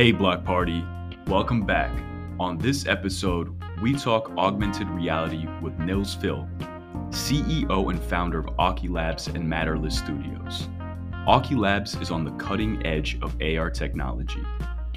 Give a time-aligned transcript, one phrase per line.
[0.00, 0.82] Hey, Block Party,
[1.26, 1.90] welcome back.
[2.38, 6.48] On this episode, we talk augmented reality with Nils Pihl,
[7.10, 10.70] CEO and founder of Auki Labs and Matterless Studios.
[11.28, 14.42] Auki Labs is on the cutting edge of AR technology.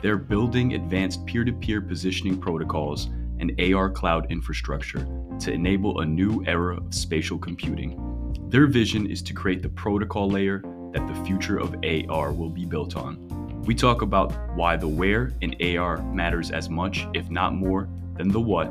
[0.02, 3.07] They're building advanced peer to peer positioning protocols
[3.39, 5.06] and AR cloud infrastructure
[5.42, 8.00] to enable a new era of spatial computing.
[8.47, 12.64] Their vision is to create the protocol layer that the future of AR will be
[12.64, 13.43] built on.
[13.66, 18.28] We talk about why the where in AR matters as much, if not more, than
[18.28, 18.66] the what,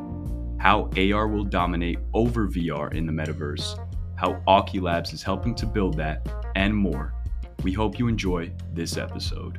[0.61, 3.79] how AR will dominate over VR in the metaverse,
[4.17, 7.15] how Auki Labs is helping to build that, and more.
[7.63, 9.57] We hope you enjoy this episode.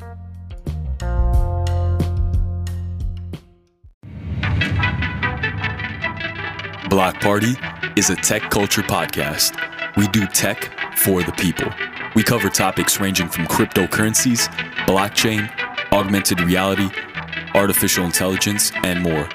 [6.90, 7.56] Block Party
[7.96, 9.58] is a tech culture podcast.
[9.98, 11.72] We do tech for the people.
[12.16, 14.48] We cover topics ranging from cryptocurrencies,
[14.86, 15.50] blockchain,
[15.92, 16.90] augmented reality,
[17.56, 19.28] artificial intelligence, and more.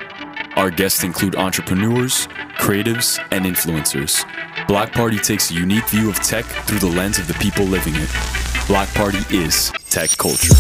[0.57, 4.25] Our guests include entrepreneurs, creatives, and influencers.
[4.69, 7.95] Block Party takes a unique view of tech through the lens of the people living
[7.97, 8.11] it.
[8.69, 10.55] Block Party is tech culture.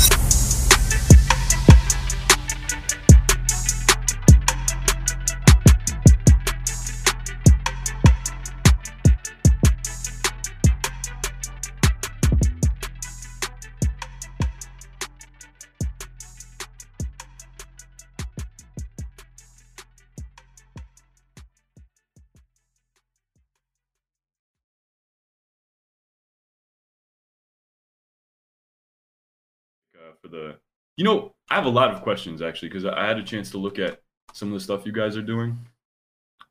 [30.28, 30.56] For the
[30.96, 33.58] you know i have a lot of questions actually because i had a chance to
[33.58, 34.00] look at
[34.32, 35.58] some of the stuff you guys are doing.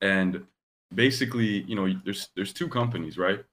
[0.02, 0.44] And
[0.94, 3.44] basically you know there's there's two companies right?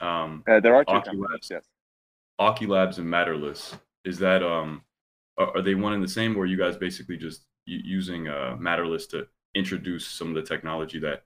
[0.00, 1.64] Um uh, there are two labs yes.
[2.40, 3.76] Auki labs and matterless.
[4.04, 4.82] Is that um
[5.38, 9.06] are, are, they one and the same or you guys basically just using uh matterless
[9.08, 11.24] to introduce some of the technology that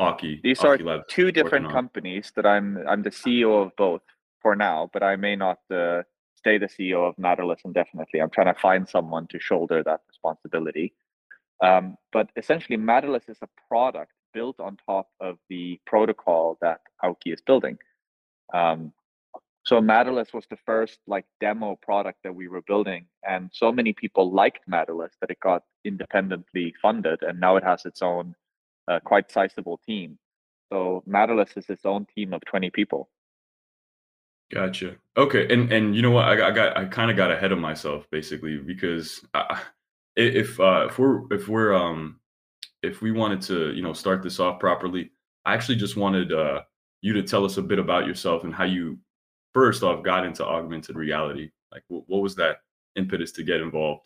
[0.00, 0.42] Auki?
[0.42, 4.02] these Aukey are labs two different companies that i'm i'm the ceo of both
[4.40, 6.02] for now but i may not uh
[6.46, 8.20] stay the CEO of Matterless indefinitely.
[8.20, 10.94] I'm trying to find someone to shoulder that responsibility.
[11.60, 17.32] Um, but essentially, Matterless is a product built on top of the protocol that Auki
[17.34, 17.78] is building.
[18.54, 18.92] Um,
[19.64, 23.92] so Matterless was the first like demo product that we were building, and so many
[23.92, 28.36] people liked Matterless that it got independently funded, and now it has its own
[28.86, 30.16] uh, quite sizable team.
[30.72, 33.08] So Matterless is its own team of 20 people.
[34.52, 34.96] Gotcha.
[35.16, 36.24] Okay, and and you know what?
[36.26, 39.60] I, I got I kind of got ahead of myself basically because I,
[40.14, 42.20] if uh, if we're if we're um
[42.82, 45.10] if we wanted to you know start this off properly,
[45.44, 46.62] I actually just wanted uh,
[47.02, 48.98] you to tell us a bit about yourself and how you
[49.52, 51.50] first off got into augmented reality.
[51.72, 52.58] Like, what, what was that
[52.94, 54.02] impetus to get involved?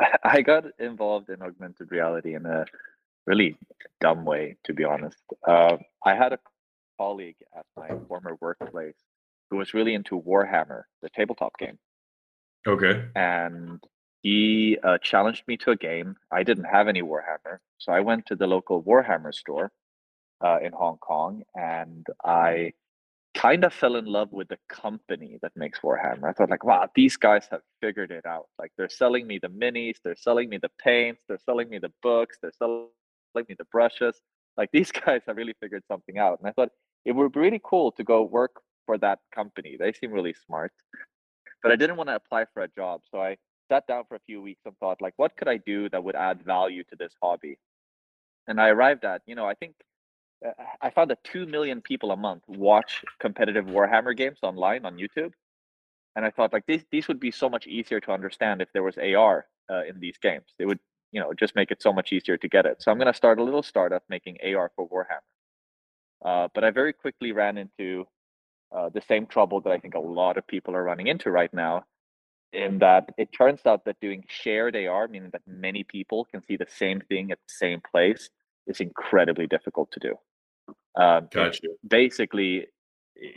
[0.24, 2.64] I got involved in augmented reality in a
[3.26, 3.56] really
[4.00, 5.18] dumb way, to be honest.
[5.46, 6.38] Uh, I had a
[6.98, 8.96] colleague at my former workplace
[9.50, 11.78] who was really into Warhammer, the tabletop game.
[12.66, 13.04] Okay.
[13.14, 13.80] And
[14.22, 16.16] he uh, challenged me to a game.
[16.32, 19.70] I didn't have any Warhammer, so I went to the local Warhammer store
[20.44, 22.72] uh, in Hong Kong, and I
[23.36, 26.28] kind of fell in love with the company that makes Warhammer.
[26.28, 28.46] I thought, like, wow, these guys have figured it out.
[28.58, 31.92] Like, they're selling me the minis, they're selling me the paints, they're selling me the
[32.02, 32.88] books, they're selling
[33.36, 34.20] me the brushes.
[34.56, 36.38] Like, these guys have really figured something out.
[36.40, 36.70] And I thought,
[37.04, 39.76] it would be really cool to go work for that company.
[39.78, 40.72] They seem really smart.
[41.62, 43.02] But I didn't want to apply for a job.
[43.10, 43.36] So I
[43.68, 46.16] sat down for a few weeks and thought, like, what could I do that would
[46.16, 47.58] add value to this hobby?
[48.46, 49.74] And I arrived at, you know, I think
[50.46, 50.50] uh,
[50.80, 55.32] I found that 2 million people a month watch competitive Warhammer games online on YouTube.
[56.14, 58.82] And I thought, like, these, these would be so much easier to understand if there
[58.82, 60.46] was AR uh, in these games.
[60.58, 60.78] It would,
[61.16, 62.82] you know, just make it so much easier to get it.
[62.82, 65.24] So I'm going to start a little startup making AR for Warhammer.
[66.22, 68.06] Uh, but I very quickly ran into
[68.70, 71.52] uh, the same trouble that I think a lot of people are running into right
[71.54, 71.84] now,
[72.52, 76.58] in that it turns out that doing shared AR, meaning that many people can see
[76.58, 78.28] the same thing at the same place,
[78.66, 80.14] is incredibly difficult to do.
[81.02, 81.68] Um, gotcha.
[81.88, 82.66] Basically,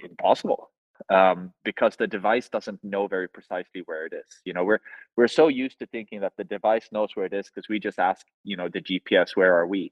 [0.04, 0.70] impossible
[1.10, 4.42] um, because the device doesn't know very precisely where it is.
[4.46, 4.82] You know, we're
[5.18, 8.00] we're so used to thinking that the device knows where it is because we just
[8.00, 9.92] ask, you know, the GPS, where are we?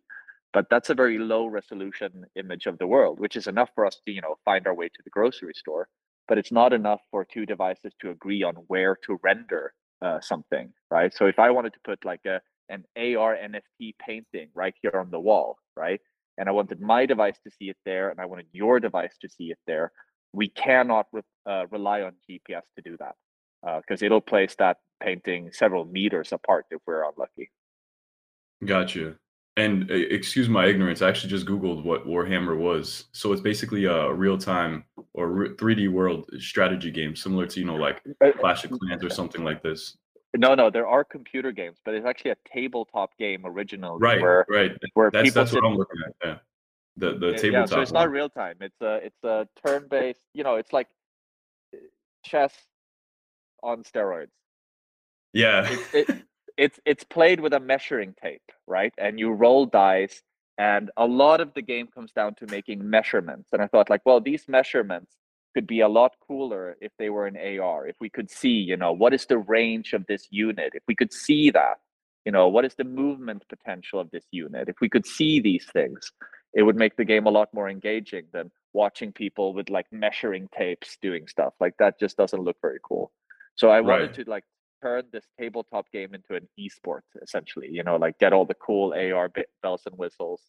[0.53, 3.97] but that's a very low resolution image of the world which is enough for us
[4.05, 5.87] to you know find our way to the grocery store
[6.27, 10.71] but it's not enough for two devices to agree on where to render uh, something
[10.91, 12.39] right so if i wanted to put like a
[12.69, 16.01] an ar nft painting right here on the wall right
[16.37, 19.29] and i wanted my device to see it there and i wanted your device to
[19.29, 19.91] see it there
[20.33, 23.15] we cannot re- uh, rely on gps to do that
[23.81, 27.51] because uh, it'll place that painting several meters apart if we're unlucky.
[28.65, 29.15] Gotcha.
[29.55, 33.05] And uh, excuse my ignorance, I actually just Googled what Warhammer was.
[33.11, 34.83] So it's basically a real time
[35.13, 39.09] or 3D world strategy game, similar to, you know, like uh, Clash of Clans or
[39.09, 39.97] something like this.
[40.35, 43.97] No, no, there are computer games, but it's actually a tabletop game originally.
[43.99, 44.71] Right, where, right.
[44.93, 46.13] Where that's, people that's what I'm looking at.
[46.23, 46.37] Yeah.
[46.97, 47.53] The the tabletop.
[47.53, 48.03] Yeah, so it's one.
[48.03, 48.55] not real time.
[48.59, 50.21] It's a it's a turn based.
[50.33, 50.87] You know, it's like
[51.73, 51.77] eh,
[52.25, 52.53] chess
[53.63, 54.29] on steroids.
[55.33, 55.67] Yeah.
[55.69, 56.23] It's, it,
[56.57, 58.93] it's it's played with a measuring tape, right?
[58.97, 60.23] And you roll dice,
[60.57, 63.49] and a lot of the game comes down to making measurements.
[63.53, 65.13] And I thought, like, well, these measurements
[65.53, 67.87] could be a lot cooler if they were in AR.
[67.87, 70.71] If we could see, you know, what is the range of this unit?
[70.73, 71.77] If we could see that,
[72.25, 74.67] you know, what is the movement potential of this unit?
[74.67, 76.11] If we could see these things,
[76.57, 80.49] it would make the game a lot more engaging than watching people with like measuring
[80.57, 81.53] tapes doing stuff.
[81.59, 83.11] Like that just doesn't look very cool.
[83.53, 84.25] So I wanted right.
[84.25, 84.43] to like
[84.81, 88.93] turn this tabletop game into an esport essentially, you know, like get all the cool
[88.93, 89.31] AR
[89.61, 90.41] bells and whistles.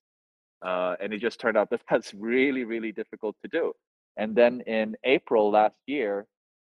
[0.64, 3.75] Uh, and it just turned out that that's really, really difficult to do.
[4.16, 6.26] And then in April last year,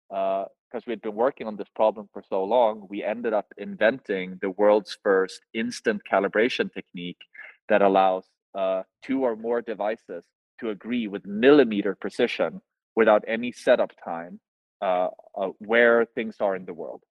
[0.09, 4.37] because uh, we'd been working on this problem for so long, we ended up inventing
[4.39, 7.21] the world's first instant calibration technique
[7.69, 8.25] that allows
[8.55, 10.23] uh, two or more devices
[10.59, 12.61] to agree with millimeter precision
[12.95, 14.39] without any setup time
[14.81, 17.01] uh, uh, where things are in the world,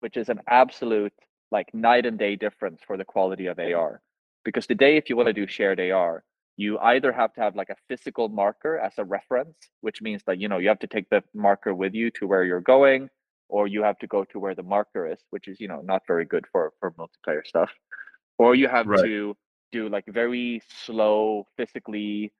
[0.00, 1.12] which is an absolute
[1.50, 4.00] like night and day difference for the quality of AR.
[4.44, 6.24] Because today, if you want to do shared AR,
[6.56, 10.38] you either have to have like a physical marker as a reference, which means that
[10.38, 13.08] you know you have to take the marker with you to where you're going,
[13.48, 16.02] or you have to go to where the marker is, which is you know not
[16.06, 17.70] very good for for multiplayer stuff,
[18.38, 19.04] or you have right.
[19.04, 19.36] to
[19.72, 22.32] do like very slow, physically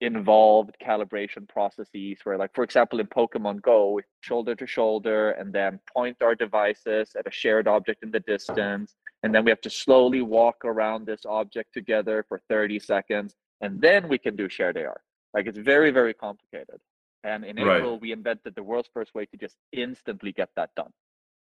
[0.00, 5.80] involved calibration processes where like for example in pokemon go shoulder to shoulder and then
[5.90, 9.70] point our devices at a shared object in the distance and then we have to
[9.70, 14.76] slowly walk around this object together for 30 seconds and then we can do shared
[14.76, 15.00] ar
[15.32, 16.78] like it's very very complicated
[17.24, 17.78] and in right.
[17.78, 20.92] april we invented the world's first way to just instantly get that done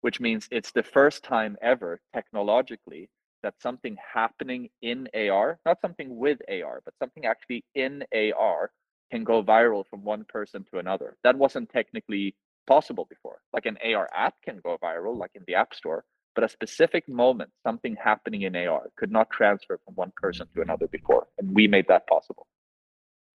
[0.02, 3.10] which means it's the first time ever technologically
[3.46, 8.72] that something happening in AR, not something with AR, but something actually in AR
[9.12, 11.16] can go viral from one person to another.
[11.24, 13.42] That wasn't technically possible before.
[13.54, 17.08] Like an AR app can go viral, like in the App Store, but a specific
[17.08, 21.28] moment, something happening in AR could not transfer from one person to another before.
[21.38, 22.48] And we made that possible.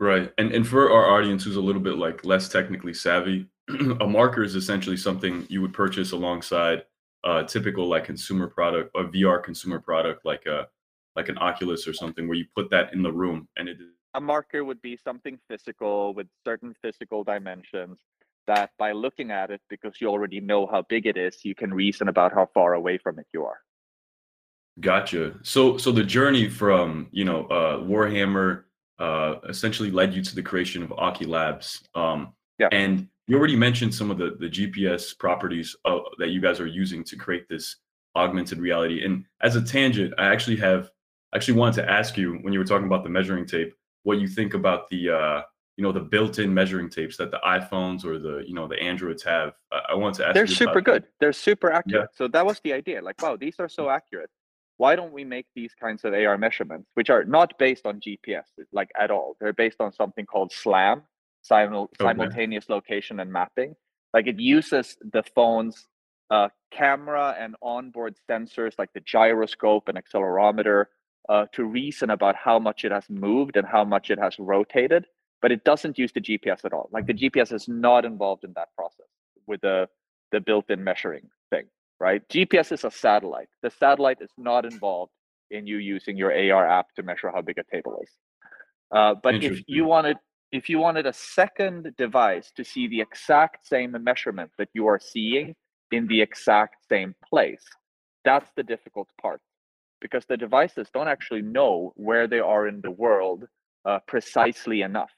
[0.01, 0.33] Right.
[0.39, 3.47] And and for our audience who's a little bit like less technically savvy,
[4.01, 6.85] a marker is essentially something you would purchase alongside
[7.25, 10.69] a typical like consumer product, a VR consumer product like a
[11.17, 13.79] like an Oculus or something, where you put that in the room and it.
[14.15, 18.01] A marker would be something physical with certain physical dimensions
[18.47, 21.73] that by looking at it, because you already know how big it is, you can
[21.73, 23.59] reason about how far away from it you are.
[24.81, 25.35] Gotcha.
[25.43, 28.65] So so the journey from you know uh, Warhammer
[28.99, 31.89] uh, essentially led you to the creation of Auki Labs.
[31.95, 32.69] Um, yeah.
[32.71, 36.67] And you already mentioned some of the, the GPS properties uh, that you guys are
[36.67, 37.77] using to create this
[38.17, 39.05] augmented reality.
[39.05, 40.91] And as a tangent, I actually have
[41.35, 44.27] actually wanted to ask you when you were talking about the measuring tape, what you
[44.27, 45.43] think about the uh,
[45.77, 49.23] you know the built-in measuring tapes that the iPhones or the you know the Androids
[49.23, 49.55] have.
[49.73, 50.35] I, I wanted to ask.
[50.35, 51.05] They're super good.
[51.05, 51.13] That.
[51.21, 52.09] They're super accurate.
[52.13, 52.17] Yeah.
[52.17, 53.01] So that was the idea.
[53.01, 54.31] Like, wow, these are so accurate.
[54.77, 58.45] Why don't we make these kinds of AR measurements, which are not based on GPS
[58.73, 59.37] like at all?
[59.41, 61.03] They're based on something called SLAM,
[61.43, 62.05] simul- okay.
[62.05, 63.75] simultaneous location and mapping.
[64.13, 65.89] Like it uses the phone's
[66.31, 70.87] uh, camera and onboard sensors like the gyroscope and accelerometer
[71.29, 75.07] uh, to reason about how much it has moved and how much it has rotated,
[75.43, 76.89] but it doesn't use the GPS at all.
[76.93, 79.07] Like the GPS is not involved in that process
[79.47, 79.89] with the,
[80.33, 81.67] the built-in measuring thing,
[81.99, 82.27] right?
[82.29, 83.49] GPS is a satellite.
[83.63, 85.13] The satellite is not involved
[85.51, 88.11] in you using your AR app to measure how big a table is.
[88.93, 90.17] Uh, but if you wanted
[90.53, 94.99] if you wanted a second device to see the exact same measurement that you are
[94.99, 95.55] seeing
[95.93, 97.65] in the exact same place,
[98.25, 99.41] that's the difficult part
[100.01, 103.45] because the devices don't actually know where they are in the world
[103.85, 105.11] uh, precisely enough.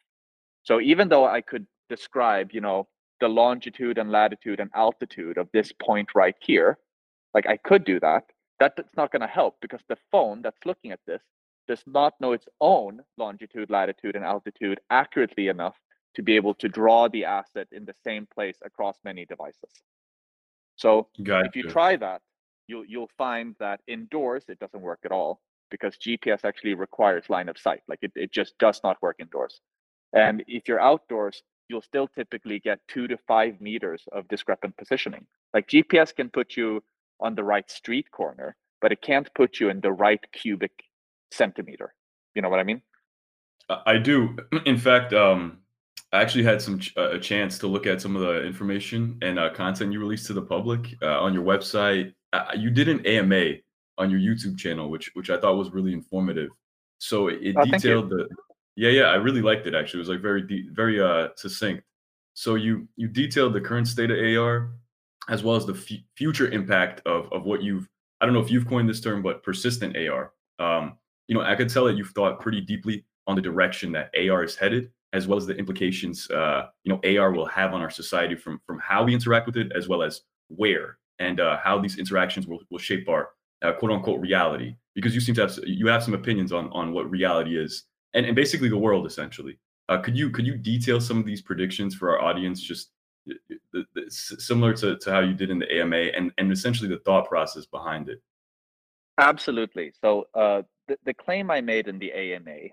[0.64, 2.88] So even though I could describe, you know,
[3.20, 6.78] the longitude and latitude and altitude of this point right here,
[7.34, 8.24] like I could do that,
[8.58, 11.22] that's not going to help because the phone that's looking at this
[11.68, 15.76] does not know its own longitude, latitude, and altitude accurately enough
[16.14, 19.82] to be able to draw the asset in the same place across many devices.
[20.76, 21.48] So gotcha.
[21.48, 22.22] if you try that,
[22.66, 25.40] you'll you'll find that indoors it doesn't work at all
[25.70, 27.80] because GPS actually requires line of sight.
[27.88, 29.60] Like it, it just does not work indoors.
[30.12, 35.26] And if you're outdoors, you'll still typically get two to five meters of discrepant positioning.
[35.54, 36.82] Like GPS can put you
[37.20, 40.72] on the right street corner, but it can't put you in the right cubic
[41.32, 41.94] centimeter.
[42.34, 42.82] You know what I mean?
[43.86, 44.36] I do.
[44.66, 45.58] In fact, um,
[46.12, 49.38] I actually had some ch- a chance to look at some of the information and
[49.38, 52.12] uh, content you released to the public uh, on your website.
[52.32, 53.54] Uh, you did an AMA
[53.98, 56.50] on your YouTube channel, which which I thought was really informative.
[56.98, 58.28] So it, it Oh, detailed the
[58.76, 59.98] yeah yeah I really liked it actually.
[59.98, 61.82] It was like very de- very uh succinct.
[62.34, 64.72] So you you detailed the current state of AR
[65.28, 67.88] as well as the f- future impact of of what you've
[68.20, 70.32] I don't know if you've coined this term, but persistent AR.
[70.58, 70.96] Um,
[71.28, 74.42] you know, I could tell that you've thought pretty deeply on the direction that AR
[74.42, 77.90] is headed, as well as the implications uh, you know AR will have on our
[77.90, 81.78] society from from how we interact with it, as well as where and uh, how
[81.78, 83.30] these interactions will, will shape our
[83.62, 84.76] uh, quote unquote reality.
[84.94, 88.26] Because you seem to have you have some opinions on on what reality is, and
[88.26, 89.58] and basically the world essentially.
[89.88, 92.90] Uh, could you could you detail some of these predictions for our audience, just
[93.26, 93.34] the,
[93.72, 97.00] the, the, similar to, to how you did in the AMA, and and essentially the
[97.00, 98.20] thought process behind it?
[99.18, 99.92] Absolutely.
[100.00, 102.68] So uh, the, the claim I made in the AMA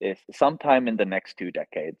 [0.00, 1.98] is sometime in the next two decades,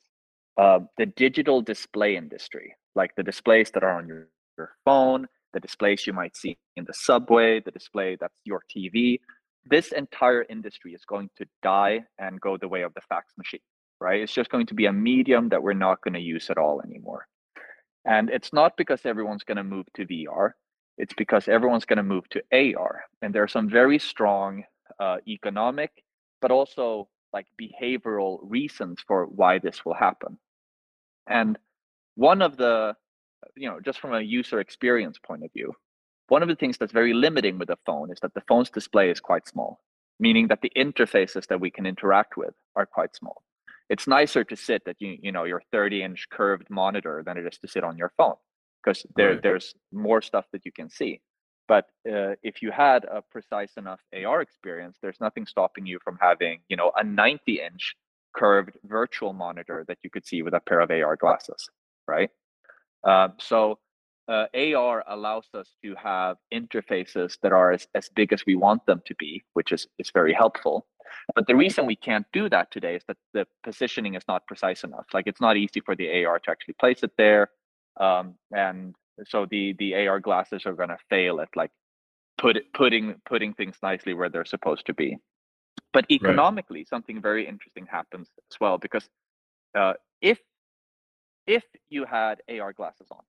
[0.56, 5.60] uh, the digital display industry, like the displays that are on your, your phone, the
[5.60, 9.18] displays you might see in the subway, the display that's your TV,
[9.64, 13.60] this entire industry is going to die and go the way of the fax machine,
[14.00, 14.20] right?
[14.20, 16.80] It's just going to be a medium that we're not going to use at all
[16.82, 17.26] anymore.
[18.06, 20.52] And it's not because everyone's going to move to VR,
[20.96, 23.02] it's because everyone's going to move to AR.
[23.22, 24.64] And there are some very strong
[25.00, 25.90] uh, economic,
[26.40, 30.38] but also like behavioral reasons for why this will happen.
[31.28, 31.58] And
[32.16, 32.94] one of the,
[33.56, 35.72] you know, just from a user experience point of view,
[36.28, 39.10] one of the things that's very limiting with a phone is that the phone's display
[39.10, 39.80] is quite small,
[40.18, 43.42] meaning that the interfaces that we can interact with are quite small.
[43.88, 47.46] It's nicer to sit at you, you know, your 30 inch curved monitor than it
[47.46, 48.36] is to sit on your phone
[48.82, 49.42] because there, Right.
[49.42, 51.20] there's more stuff that you can see.
[51.70, 56.18] But uh, if you had a precise enough AR experience, there's nothing stopping you from
[56.20, 57.94] having, you know, a 90 inch
[58.34, 61.68] curved virtual monitor that you could see with a pair of AR glasses,
[62.08, 62.28] right?
[63.04, 63.78] Um, so
[64.26, 68.84] uh, AR allows us to have interfaces that are as, as big as we want
[68.86, 70.88] them to be, which is, is very helpful.
[71.36, 74.82] But the reason we can't do that today is that the positioning is not precise
[74.82, 75.06] enough.
[75.14, 77.50] Like it's not easy for the AR to actually place it there.
[78.00, 78.96] Um, and
[79.26, 81.70] so the the AR glasses are going to fail at like
[82.38, 85.16] put putting putting things nicely where they're supposed to be.
[85.92, 89.08] But economically, something very interesting happens as well because
[89.76, 90.38] uh, if
[91.46, 93.22] if you had AR glasses on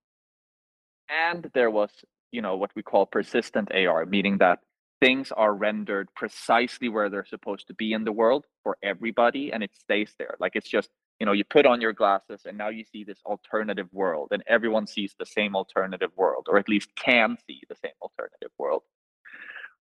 [1.10, 1.92] and there was
[2.32, 4.60] you know what we call persistent AR, meaning that
[5.02, 9.64] things are rendered precisely where they're supposed to be in the world for everybody and
[9.64, 10.36] it stays there.
[10.40, 10.90] Like it's just
[11.22, 14.44] you know you put on your glasses and now you see this alternative world and
[14.48, 18.84] everyone sees the same alternative world or at least can see the same alternative world.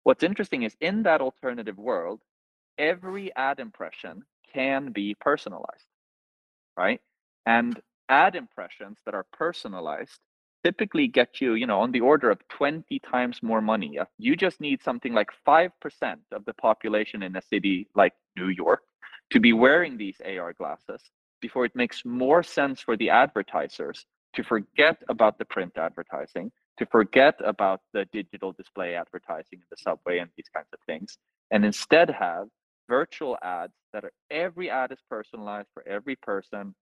[0.04, 2.20] What's interesting is in that alternative world
[2.78, 5.86] every ad impression can be personalized
[6.76, 7.00] right?
[7.46, 7.80] And
[8.10, 10.20] ad impressions that are personalized
[10.64, 13.98] typically get you you know on the order of 20 times more money.
[13.98, 15.70] Uh, you just need something like 5%
[16.32, 18.82] of the population in a city like new york
[19.30, 21.02] to be wearing these ar glasses
[21.40, 26.86] before it makes more sense for the advertisers to forget about the print advertising, to
[26.86, 31.18] forget about the digital display advertising in the subway and these kinds of things,
[31.50, 32.46] and instead have
[32.88, 36.74] virtual ads that are every ad is personalized for every person,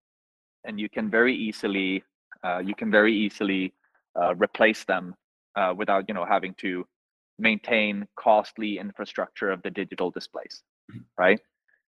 [0.64, 2.02] and you can very easily
[2.44, 3.72] uh, you can very easily
[4.20, 5.14] uh, replace them
[5.56, 6.84] uh, without you know having to
[7.38, 10.62] maintain costly infrastructure of the digital displays,
[11.16, 11.40] right?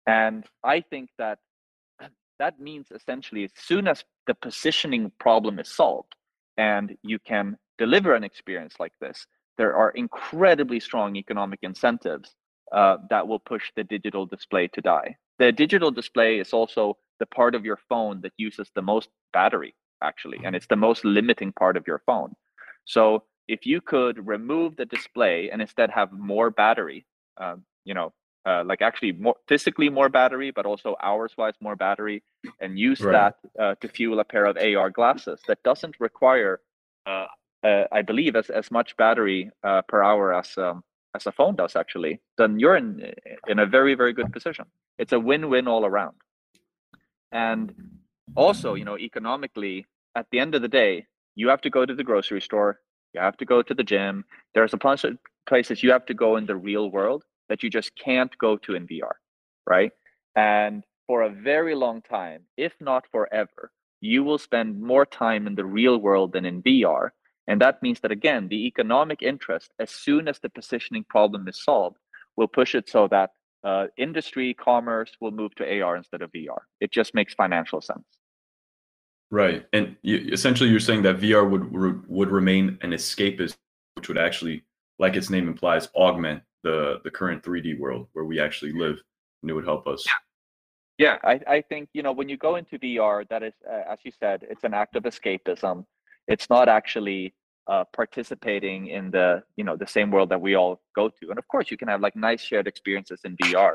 [0.07, 1.39] And I think that
[2.39, 6.15] that means essentially as soon as the positioning problem is solved
[6.57, 9.27] and you can deliver an experience like this,
[9.57, 12.35] there are incredibly strong economic incentives
[12.73, 15.17] uh, that will push the digital display to die.
[15.39, 19.75] The digital display is also the part of your phone that uses the most battery,
[20.03, 22.35] actually, and it's the most limiting part of your phone.
[22.85, 27.07] So if you could remove the display and instead have more battery,
[27.39, 28.13] um, you know,
[28.49, 32.23] uh, like actually more physically more battery, but also hours wise more battery,
[32.61, 33.13] and use Right.
[33.19, 36.61] that uh, to fuel a pair of AR glasses that doesn't require,
[37.07, 37.27] uh,
[37.69, 40.83] uh, I believe, as as much battery uh, per hour as um,
[41.17, 42.21] as a phone does actually.
[42.39, 43.13] Then you're in
[43.49, 44.67] in a very very good position.
[44.99, 46.17] It's a win win all around.
[47.33, 47.75] And
[48.37, 51.95] also, you know, economically, at the end of the day, you have to go to
[51.95, 52.81] the grocery store,
[53.15, 54.25] you have to go to the gym.
[54.55, 57.71] There's a bunch of places you have to go in the real world that you
[57.71, 59.13] just can't go to in VR,
[59.67, 59.93] right?
[60.37, 65.55] And for a very long time, if not forever, you will spend more time in
[65.55, 67.11] the real world than in VR.
[67.49, 71.65] And that means that, again, the economic interest, as soon as the positioning problem is
[71.65, 71.97] solved,
[72.37, 73.31] will push it so that
[73.65, 76.59] uh, industry, commerce will move to AR instead of VR.
[76.81, 78.05] It just makes financial sense.
[79.31, 83.57] Right, and you, essentially, you're saying that VR would would remain an escapist,
[83.95, 84.63] which would actually,
[84.99, 88.97] like its name implies, augment the the current 3D world where we actually live,
[89.43, 90.05] and it would help us.
[90.99, 91.19] Yeah.
[91.23, 94.13] I, I think you know when you go into VR, that is, uh, as you
[94.19, 95.85] said, it's an act of escapism.
[96.27, 97.35] It's not actually
[97.69, 101.31] uh, participating in the you know the same world that we all go to.
[101.31, 103.75] And of course, you can have like nice shared experiences in VR.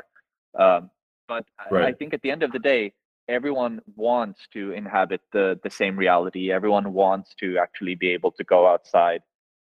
[0.60, 0.90] Um,
[1.28, 1.86] but right.
[1.86, 2.94] I, I think at the end of the day,
[3.30, 6.52] everyone wants to inhabit the the same reality.
[6.52, 9.22] Everyone wants to actually be able to go outside.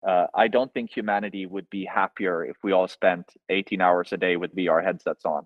[0.08, 4.18] Uh, I don't think humanity would be happier if we all spent 18 hours a
[4.18, 5.46] day with VR headsets on.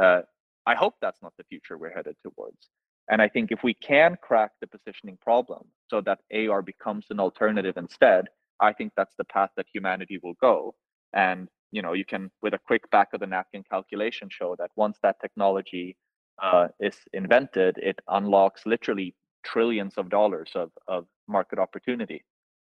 [0.00, 0.20] Uh,
[0.66, 2.68] I hope that's not the future we're headed towards.
[3.10, 7.20] And I think if we can crack the positioning problem so that AR becomes an
[7.20, 8.26] alternative instead,
[8.60, 10.74] I think that's the path that humanity will go.
[11.14, 14.70] And you know, you can with a quick back of the napkin calculation show that
[14.76, 15.96] once that technology
[16.42, 22.22] uh, is invented, it unlocks literally trillions of dollars of, of market opportunity.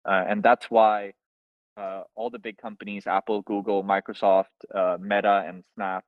[0.04, 1.14] Uh, and that's why
[1.78, 6.04] uh, all the big companies, Apple, Google, Microsoft, uh, Meta, and Snap,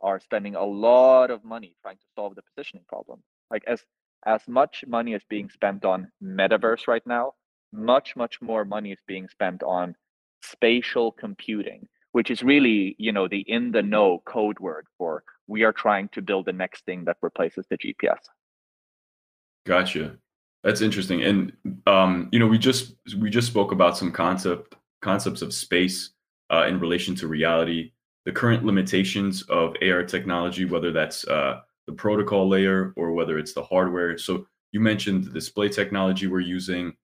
[0.00, 3.22] are spending a lot of money trying to solve the positioning problem.
[3.50, 3.82] Like as
[4.26, 7.32] as much money is being spent on metaverse right now,
[7.72, 9.94] much much more money is being spent on
[10.42, 15.62] spatial computing, which is really you know the in the know code word for we
[15.62, 18.20] are trying to build the next thing that replaces the GPS.
[19.66, 20.16] Gotcha.
[20.62, 21.22] That's interesting.
[21.22, 21.52] And
[21.86, 26.10] um, you know, we just we just spoke about some concept concepts of space
[26.50, 27.92] uh, in relation to reality
[28.24, 33.52] the current limitations of AR technology, whether that's uh, the protocol layer or whether it's
[33.52, 34.16] the hardware.
[34.16, 36.94] So you mentioned the display technology we're using,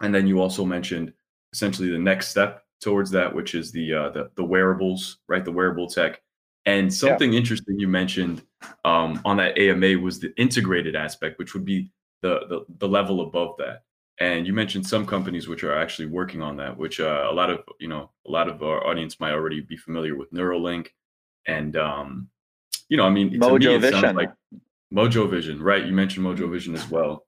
[0.00, 1.12] and then you also mentioned
[1.52, 5.44] essentially the next step towards that, which is the uh, the, the wearables, right?
[5.44, 6.20] The wearable tech.
[6.66, 7.38] And something yeah.
[7.38, 8.42] interesting you mentioned
[8.86, 11.90] um, on that AMA was the integrated aspect, which would be
[12.22, 13.82] the, the the level above that.
[14.20, 17.50] And you mentioned some companies which are actually working on that, which uh, a lot
[17.50, 20.88] of you know a lot of our audience might already be familiar with Neuralink,
[21.48, 22.28] and um,
[22.88, 24.00] you know, I mean, Mojo to me, it Vision.
[24.00, 24.32] sounds like
[24.92, 25.84] Mojo Vision, right?
[25.84, 27.26] You mentioned Mojo Vision as well.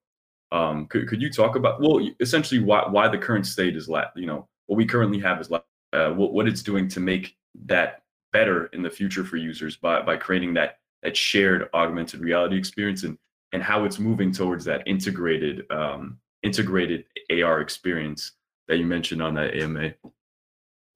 [0.52, 4.10] Um, could could you talk about well, essentially why why the current state is la-
[4.14, 5.60] you know what we currently have is la-
[5.92, 10.02] uh, what what it's doing to make that better in the future for users by
[10.02, 13.18] by creating that that shared augmented reality experience and
[13.52, 18.32] and how it's moving towards that integrated um, integrated AR experience
[18.68, 19.92] that you mentioned on that AMA.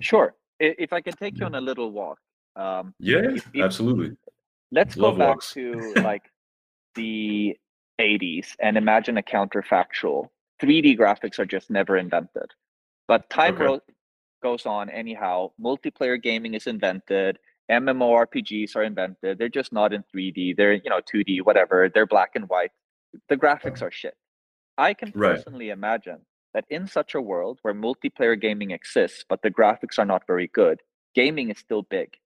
[0.00, 0.34] Sure.
[0.58, 2.18] If I can take you on a little walk.
[2.56, 4.16] Um, yeah, if, if, absolutely.
[4.72, 5.52] Let's Love go back walks.
[5.54, 6.22] to like
[6.94, 7.56] the
[8.00, 10.28] 80s and imagine a counterfactual.
[10.62, 12.50] 3D graphics are just never invented.
[13.08, 13.80] But time okay.
[14.42, 15.50] goes on anyhow.
[15.60, 17.38] Multiplayer gaming is invented.
[17.70, 19.38] MMORPGs are invented.
[19.38, 20.56] They're just not in 3D.
[20.56, 21.90] They're, you know, 2D, whatever.
[21.92, 22.72] They're black and white.
[23.28, 24.14] The graphics are shit.
[24.78, 25.36] I can right.
[25.36, 26.20] personally imagine
[26.54, 30.48] that in such a world where multiplayer gaming exists, but the graphics are not very
[30.48, 30.80] good,
[31.14, 32.16] gaming is still big.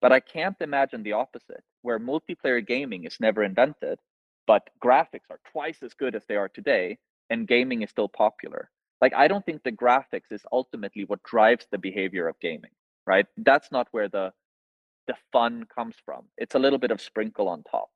[0.00, 3.98] But I can't imagine the opposite, where multiplayer gaming is never invented,
[4.46, 6.98] but graphics are twice as good as they are today,
[7.30, 8.70] and gaming is still popular.
[9.00, 12.70] Like, I don't think the graphics is ultimately what drives the behavior of gaming,
[13.06, 13.26] right?
[13.36, 14.32] That's not where the
[15.08, 16.26] the fun comes from.
[16.38, 17.90] It's a little bit of sprinkle on top.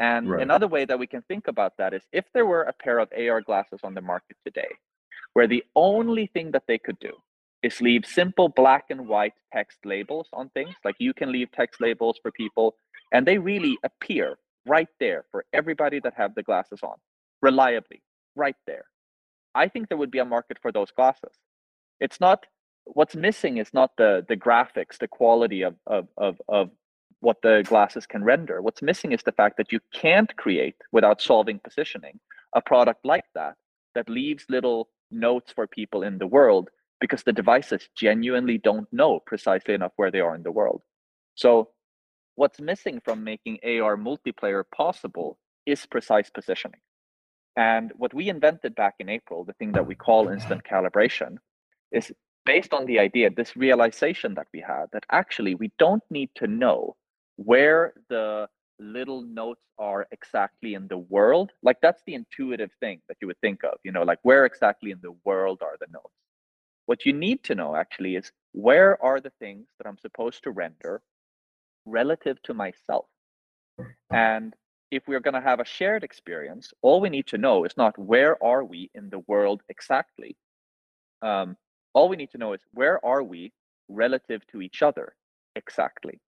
[0.00, 0.42] And right.
[0.42, 3.08] another way that we can think about that is if there were a pair of
[3.16, 4.68] AR glasses on the market today,
[5.34, 7.12] where the only thing that they could do
[7.62, 11.80] is leave simple black and white text labels on things, like you can leave text
[11.80, 12.74] labels for people,
[13.12, 16.96] and they really appear right there for everybody that have the glasses on,
[17.40, 18.02] reliably,
[18.34, 18.84] right there.
[19.54, 21.32] I think there would be a market for those glasses.
[22.00, 22.44] It's not
[22.84, 26.70] what's missing is not the the graphics, the quality of of of, of
[27.24, 28.60] what the glasses can render.
[28.60, 32.20] What's missing is the fact that you can't create without solving positioning
[32.54, 33.54] a product like that
[33.94, 36.68] that leaves little notes for people in the world
[37.00, 40.82] because the devices genuinely don't know precisely enough where they are in the world.
[41.34, 41.70] So
[42.36, 46.80] what's missing from making AR multiplayer possible is precise positioning.
[47.56, 51.36] And what we invented back in April, the thing that we call instant calibration,
[51.92, 52.12] is
[52.44, 56.46] based on the idea, this realization that we had that actually we don't need to
[56.46, 56.96] know
[57.36, 63.16] where the little notes are exactly in the world like that's the intuitive thing that
[63.20, 66.14] you would think of you know like where exactly in the world are the notes
[66.86, 70.50] what you need to know actually is where are the things that i'm supposed to
[70.50, 71.02] render
[71.86, 73.06] relative to myself
[74.10, 74.54] and
[74.90, 77.98] if we're going to have a shared experience, all we need to know is not
[77.98, 80.36] where are we in the world exactly.
[81.22, 81.56] Um,
[81.94, 83.52] all we need to know is where are we
[83.88, 85.14] relative to each other
[85.56, 86.20] exactly.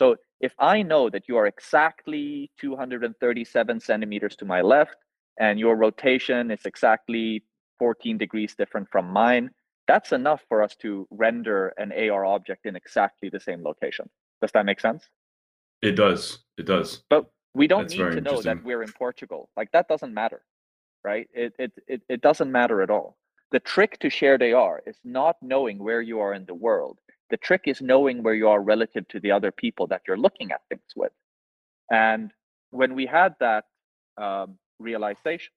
[0.00, 4.96] So if I know that you are exactly 237 centimeters to my left
[5.38, 7.44] and your rotation is exactly
[7.78, 9.50] 14 degrees different from mine,
[9.86, 14.08] that's enough for us to render an AR object in exactly the same location.
[14.40, 15.04] Does that make sense?
[15.82, 16.38] It does.
[16.56, 17.02] It does.
[17.10, 19.50] But we don't That's need to know that we're in Portugal.
[19.54, 20.40] Like that doesn't matter,
[21.04, 21.28] right?
[21.34, 23.18] It, it it it doesn't matter at all.
[23.50, 26.98] The trick to shared AR is not knowing where you are in the world.
[27.30, 30.50] The trick is knowing where you are relative to the other people that you're looking
[30.52, 31.12] at things with.
[31.90, 32.32] And
[32.70, 33.64] when we had that
[34.20, 35.52] um, realization,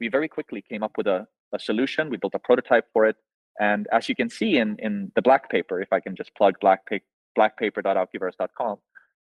[0.00, 2.10] we very quickly came up with a, a solution.
[2.10, 3.16] We built a prototype for it.
[3.60, 6.58] And as you can see in, in the black paper, if I can just plug
[6.60, 6.80] black,
[7.38, 8.78] blackpaper.aukiverse.com,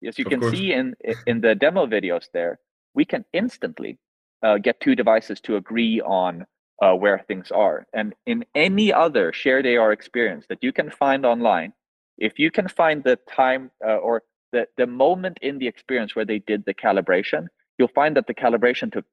[0.06, 0.52] as you of can course.
[0.52, 0.94] see in
[1.26, 2.60] in the demo videos there,
[2.94, 3.98] we can instantly
[4.42, 6.46] uh, get two devices to agree on
[6.80, 7.86] uh, where things are.
[7.92, 11.72] And in any other shared AR experience that you can find online,
[12.18, 16.24] if you can find the time uh, or the, the moment in the experience where
[16.24, 17.46] they did the calibration,
[17.78, 19.04] you'll find that the calibration took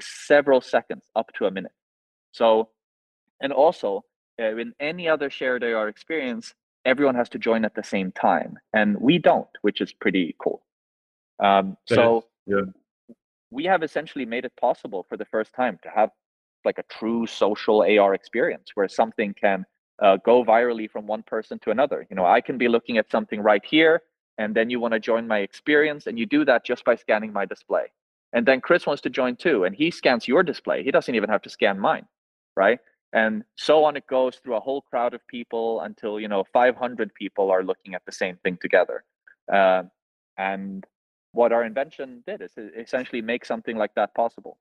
[0.00, 1.72] several seconds up to a minute.
[2.32, 2.68] So,
[3.40, 4.04] and also
[4.40, 8.58] uh, in any other shared AR experience, everyone has to join at the same time,
[8.72, 10.62] and we don't, which is pretty cool.
[11.42, 12.60] Um, so yeah.
[13.50, 16.10] we have essentially made it possible for the first time to have
[16.66, 19.64] like a true social AR experience where something can
[20.02, 22.06] uh, go virally from one person to another.
[22.10, 24.02] You know, I can be looking at something right here,
[24.36, 27.32] and then you want to join my experience, and you do that just by scanning
[27.32, 27.86] my display.
[28.34, 30.82] And then Chris wants to join too, and he scans your display.
[30.82, 32.06] He doesn't even have to scan mine,
[32.56, 32.78] right?
[33.12, 37.14] and so on it goes through a whole crowd of people until you know 500
[37.14, 39.04] people are looking at the same thing together
[39.52, 39.82] uh,
[40.36, 40.84] and
[41.32, 44.58] what our invention did is essentially make something like that possible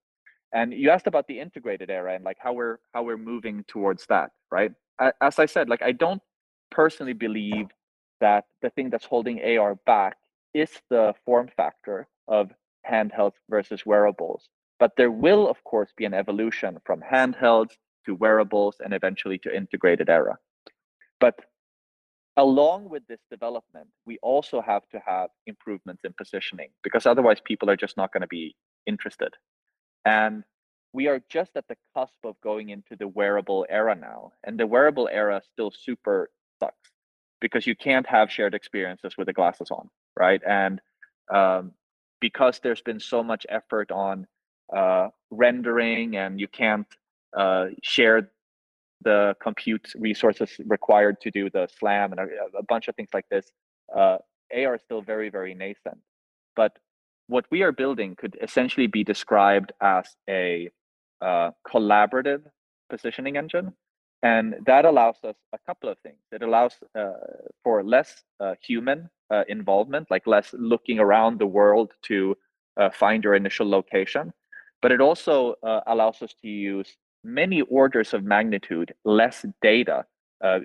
[0.56, 4.06] and you asked about the integrated era and like how we're how we're moving towards
[4.08, 4.72] that right
[5.22, 6.22] as i said like i don't
[6.72, 7.68] personally believe
[8.20, 10.18] that the thing that's holding ar back
[10.54, 12.52] is the form factor of
[12.90, 18.76] handhelds versus wearables but there will of course be an evolution from handhelds to wearables
[18.84, 20.38] and eventually to integrated era.
[21.20, 21.36] But
[22.38, 27.70] along with this development, we also have to have improvements in positioning because otherwise people
[27.70, 29.34] are just not going to be interested.
[30.06, 30.44] And
[30.94, 34.32] we are just at the cusp of going into the wearable era now.
[34.44, 36.92] And the wearable era still super sucks
[37.42, 40.42] because you can't have shared experiences with the glasses on, right?
[40.48, 40.82] And
[41.34, 41.74] um,
[42.22, 44.28] because there's been so much effort on
[44.76, 46.88] uh, rendering and you can't
[47.38, 48.32] uh, share
[49.02, 53.28] the compute resources required to do the slam and a, a bunch of things like
[53.30, 53.52] this.
[53.96, 54.18] Uh,
[54.56, 56.00] AR is still very, very nascent.
[56.56, 56.78] But
[57.28, 60.70] what we are building could essentially be described as a
[61.22, 62.44] uh, collaborative
[62.90, 63.74] positioning engine.
[64.24, 66.20] And that allows us a couple of things.
[66.32, 67.12] It allows uh,
[67.64, 72.36] for less uh, human uh, involvement, like less looking around the world to
[72.78, 74.34] uh, find your initial location.
[74.82, 80.06] But it also uh, allows us to use many orders of magnitude less data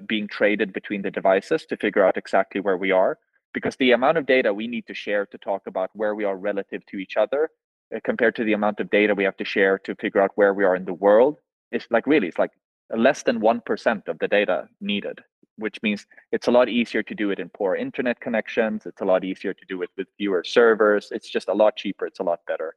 [0.06, 3.16] being traded between the devices to figure out exactly where we are
[3.52, 6.36] because the amount of data we need to share to talk about where we are
[6.36, 7.50] relative to each other
[7.94, 10.54] uh, compared to the amount of data we have to share to figure out where
[10.54, 11.38] we are in the world
[11.72, 12.52] is like really it's like
[12.96, 15.20] less than 1% of the data needed
[15.56, 19.04] which means it's a lot easier to do it in poor internet connections it's a
[19.04, 22.22] lot easier to do it with fewer servers it's just a lot cheaper it's a
[22.22, 22.74] lot better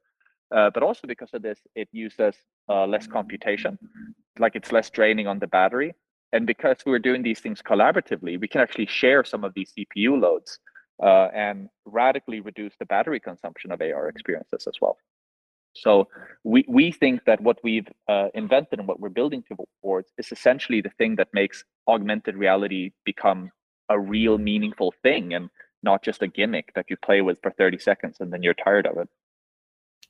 [0.54, 2.36] uh, but also because of this, it uses
[2.68, 3.78] uh, less computation,
[4.38, 5.94] like it's less draining on the battery.
[6.34, 10.20] And because we're doing these things collaboratively, we can actually share some of these CPU
[10.20, 10.58] loads
[11.00, 14.98] uh, and radically reduce the battery consumption of AR experiences as well.
[15.76, 16.08] So
[16.42, 19.44] we, we think that what we've uh, invented and what we're building
[19.80, 23.52] towards is essentially the thing that makes augmented reality become
[23.88, 25.50] a real meaningful thing and
[25.84, 28.88] not just a gimmick that you play with for 30 seconds and then you're tired
[28.88, 29.08] of it.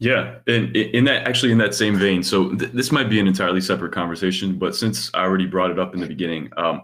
[0.04, 3.26] Yeah, and in that actually in that same vein, so th- this might be an
[3.26, 6.82] entirely separate conversation, but since I already brought it up in the beginning, um,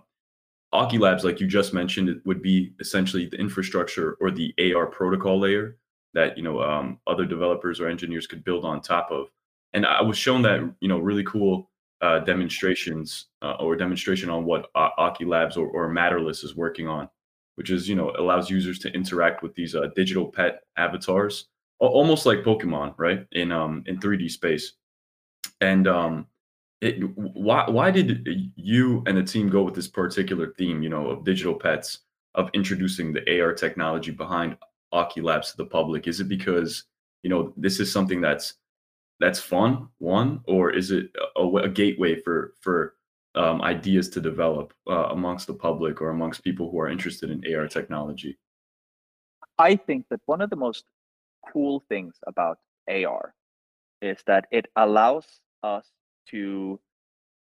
[0.72, 4.86] Auki Labs, like you just mentioned, it would be essentially the infrastructure or the AR
[4.86, 5.76] protocol layer
[6.14, 9.26] that you know um, other developers or engineers could build on top of.
[9.74, 11.68] And I was shown that you know really cool
[12.00, 16.88] uh, demonstrations uh, or demonstration on what uh, Auki Labs or, or Matterless is working
[16.88, 17.06] on,
[17.56, 21.48] which is you know allows users to interact with these uh, digital pet avatars
[21.88, 23.26] almost like Pokemon, right?
[23.32, 24.74] In um in 3D space.
[25.60, 26.26] And um
[26.80, 31.08] it, why why did you and the team go with this particular theme, you know,
[31.08, 32.00] of digital pets,
[32.34, 34.56] of introducing the AR technology behind
[34.92, 36.06] Auki Labs to the public?
[36.06, 36.84] Is it because
[37.22, 38.54] you know this is something that's
[39.20, 42.94] that's fun one or is it a, a gateway for for
[43.36, 47.54] um, ideas to develop uh, amongst the public or amongst people who are interested in
[47.54, 48.38] ar technology
[49.58, 50.84] i think that one of the most
[51.52, 53.34] cool things about ar
[54.02, 55.26] is that it allows
[55.62, 55.86] us
[56.30, 56.80] to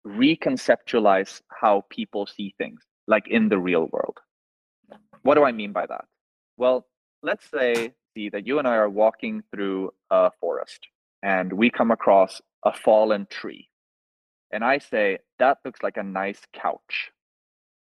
[0.07, 4.19] reconceptualize how people see things like in the real world
[5.23, 6.05] what do i mean by that
[6.57, 6.87] well
[7.23, 10.87] let's say see that you and i are walking through a forest
[11.23, 13.69] and we come across a fallen tree.
[14.53, 17.11] And I say, that looks like a nice couch.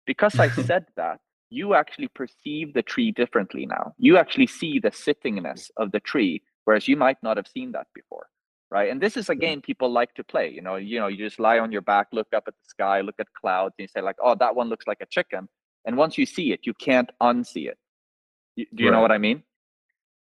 [0.06, 1.20] Because I said that,
[1.52, 3.94] you actually perceive the tree differently now.
[3.98, 7.88] You actually see the sittingness of the tree, whereas you might not have seen that
[7.94, 8.26] before.
[8.70, 8.90] Right.
[8.90, 10.48] And this is a game people like to play.
[10.48, 13.02] You know, you know, you just lie on your back, look up at the sky,
[13.02, 15.46] look at clouds, and you say, like, oh, that one looks like a chicken.
[15.84, 17.78] And once you see it, you can't unsee it.
[18.56, 18.94] Do you right.
[18.94, 19.42] know what I mean?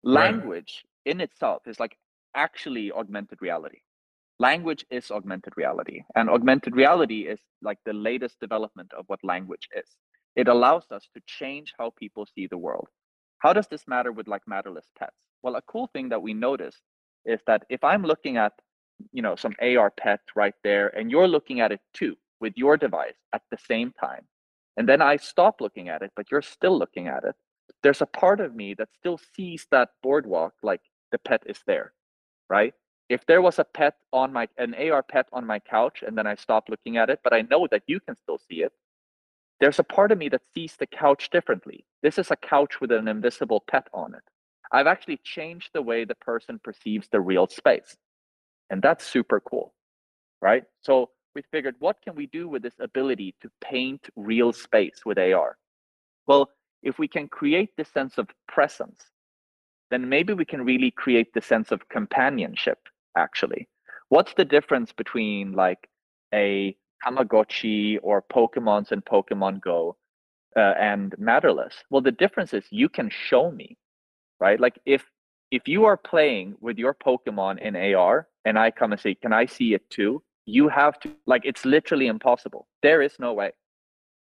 [0.03, 1.11] Language right.
[1.13, 1.97] in itself is like
[2.35, 3.79] actually augmented reality.
[4.37, 9.69] Language is augmented reality, and augmented reality is like the latest development of what language
[9.77, 9.87] is.
[10.35, 12.87] It allows us to change how people see the world.
[13.39, 15.15] How does this matter with like matterless pets?
[15.43, 16.81] Well, a cool thing that we noticed
[17.25, 18.53] is that if I'm looking at,
[19.13, 22.77] you know, some AR pet right there, and you're looking at it too with your
[22.77, 24.25] device at the same time,
[24.77, 27.35] and then I stop looking at it, but you're still looking at it,
[27.83, 31.93] there's a part of me that still sees that boardwalk like the pet is there
[32.49, 32.73] right?
[33.09, 36.27] If there was a pet on my an AR pet on my couch and then
[36.27, 38.73] I stop looking at it, but I know that you can still see it,
[39.59, 41.85] there's a part of me that sees the couch differently.
[42.03, 44.23] This is a couch with an invisible pet on it.
[44.71, 47.95] I've actually changed the way the person perceives the real space.
[48.69, 49.73] And that's super cool,
[50.41, 50.63] right?
[50.81, 55.17] So we figured, what can we do with this ability to paint real space with
[55.17, 55.57] AR?
[56.27, 56.49] Well,
[56.85, 59.03] if we can create this sense of presence
[59.91, 62.79] then maybe we can really create the sense of companionship
[63.17, 63.67] actually
[64.09, 65.89] what's the difference between like
[66.33, 69.95] a tamagotchi or pokemons and pokemon go
[70.55, 73.77] uh, and matterless well the difference is you can show me
[74.39, 75.03] right like if
[75.51, 79.33] if you are playing with your pokemon in ar and i come and say can
[79.33, 83.51] i see it too you have to like it's literally impossible there is no way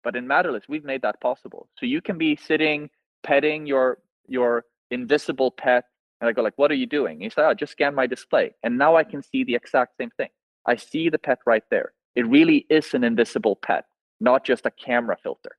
[0.04, 2.90] but in matterless we've made that possible so you can be sitting
[3.24, 5.86] petting your your invisible pet.
[6.22, 7.20] And I go like, what are you doing?
[7.20, 8.54] he said, oh, just scan my display.
[8.64, 10.30] And now I can see the exact same thing.
[10.66, 11.94] I see the pet right there.
[12.16, 13.86] It really is an invisible pet,
[14.20, 15.52] not just a camera filter.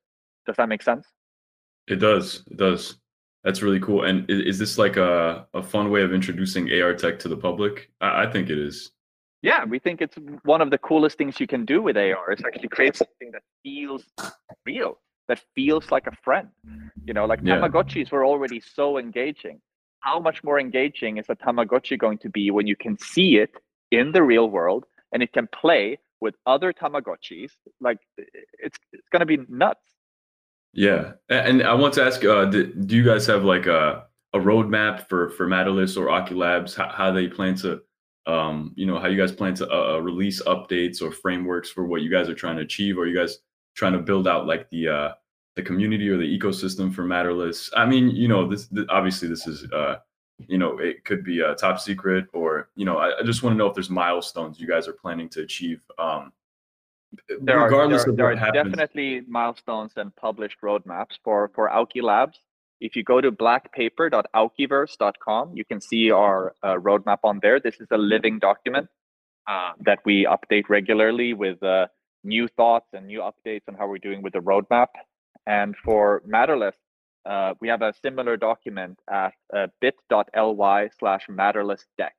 [0.45, 1.07] Does that make sense?
[1.87, 2.43] It does.
[2.49, 2.97] It does.
[3.43, 4.03] That's really cool.
[4.03, 7.37] And is, is this like a, a fun way of introducing AR tech to the
[7.37, 7.91] public?
[8.01, 8.91] I, I think it is.
[9.41, 12.41] Yeah, we think it's one of the coolest things you can do with AR is
[12.43, 14.03] actually create something that feels
[14.65, 16.49] real that feels like a friend.
[17.05, 17.55] You know, like yeah.
[17.55, 19.59] Tamagotchis were already so engaging.
[19.99, 23.51] How much more engaging is a Tamagotchi going to be when you can see it
[23.91, 27.51] in the real world and it can play with other Tamagotchis?
[27.79, 29.85] Like it's it's gonna be nuts.
[30.73, 35.07] Yeah, and I want to ask, uh, do you guys have like a a roadmap
[35.07, 36.75] for for Matterless or Auki Labs?
[36.75, 37.79] How, how they plan to,
[38.25, 41.85] um, you know, how you guys plan to uh, uh, release updates or frameworks for
[41.85, 42.97] what you guys are trying to achieve?
[42.97, 43.37] Or you guys
[43.75, 45.11] trying to build out like the uh,
[45.55, 47.69] the community or the ecosystem for Matterless.
[47.75, 49.95] I mean, you know, this, this obviously this is uh,
[50.47, 53.53] you know it could be a top secret or you know I, I just want
[53.53, 55.81] to know if there's milestones you guys are planning to achieve.
[55.97, 56.31] Um,
[57.41, 62.03] there regardless are, there, of there are definitely milestones and published roadmaps for for Auki
[62.03, 62.37] Labs.
[62.81, 67.61] If you go to blackpaper.aukiverse.com, you can see our uh, roadmap on there.
[67.61, 68.89] This is a living document
[69.47, 71.87] uh, that we update regularly with uh,
[72.25, 74.87] new thoughts and new updates on how we're doing with the roadmap.
[75.47, 76.75] And for Matterless,
[77.25, 82.15] uh, we have a similar document at uh, bit.ly slash matterless deck,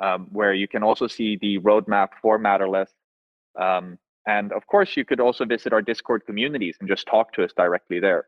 [0.00, 2.90] um, where you can also see the roadmap for Matterless.
[3.58, 7.44] Um, and of course, you could also visit our Discord communities and just talk to
[7.44, 8.26] us directly there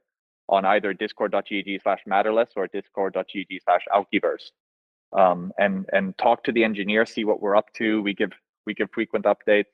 [0.49, 4.51] on either discord.gg slash matterless or discord.gg slash aukiverse.
[5.13, 8.01] Um, and and talk to the engineers, see what we're up to.
[8.03, 8.33] We give
[8.67, 9.67] we give frequent updates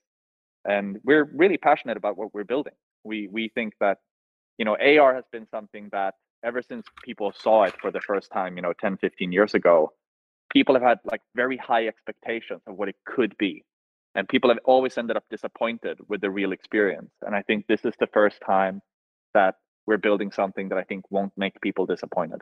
[0.64, 2.72] and we're really passionate about what we're building
[3.06, 3.98] we we think that
[4.58, 6.14] you know ar has been something that
[6.44, 9.92] ever since people saw it for the first time you know 10 15 years ago
[10.50, 13.64] people have had like very high expectations of what it could be.
[14.14, 17.10] And people have always ended up disappointed with the real experience.
[17.22, 18.80] And i think this is the first time
[19.34, 22.40] that we're building something that i think won't make people disappointed.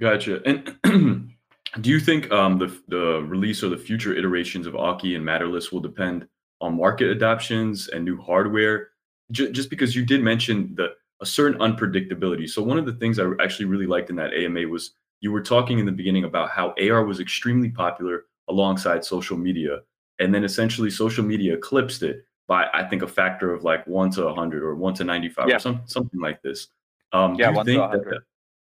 [0.00, 0.42] Gotcha.
[0.48, 0.76] And
[1.80, 5.72] do you think um, the, the release or the future iterations of Auki and Matterless
[5.72, 6.26] will depend
[6.60, 8.90] on market adoptions and new hardware
[9.32, 13.18] J- just because you did mention the a certain unpredictability so one of the things
[13.18, 16.50] i actually really liked in that ama was you were talking in the beginning about
[16.50, 19.80] how AR was extremely popular alongside social media,
[20.18, 24.10] and then essentially social media eclipsed it by I think a factor of like one
[24.10, 25.56] to 100 or one to 95 Yeah.
[25.56, 26.68] or some, something like this.
[27.12, 28.10] Um, Yeah, do you one to think that 100.
[28.12, 28.20] the-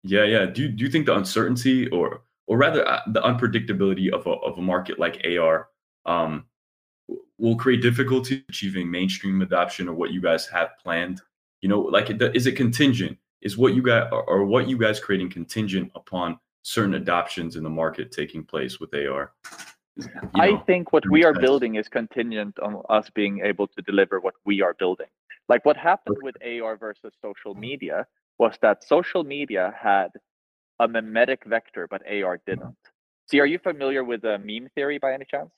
[0.03, 0.47] yeah, yeah.
[0.47, 4.31] Do you, do you think the uncertainty or or rather uh, the unpredictability of a
[4.31, 5.69] of a market like AR
[6.07, 6.47] um,
[7.41, 11.23] will create difficulty achieving mainstream adoption of what you guys have planned?
[11.63, 13.19] You know, like it- is it contingent?
[13.41, 17.71] Is what you guys or, what you guys creating contingent upon certain adoptions in the
[17.71, 19.33] market taking place with AR?
[19.97, 24.21] You I think what we are building is contingent on us being able to deliver
[24.21, 25.09] what we are building.
[25.49, 28.07] Like what happened with AR versus social media
[28.39, 30.11] was that social media had
[30.79, 32.77] a memetic vector, but AR didn't.
[33.27, 35.51] See, are you familiar with uh, meme theory by any chance?